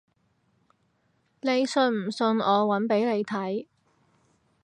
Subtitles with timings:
[1.41, 3.67] 你唔信我搵俾你睇